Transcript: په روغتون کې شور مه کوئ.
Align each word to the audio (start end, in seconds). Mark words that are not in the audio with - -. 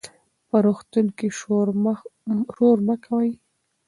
په 0.49 0.55
روغتون 0.65 1.05
کې 1.17 1.27
شور 1.39 1.67
مه 2.87 2.95
کوئ. 3.05 3.29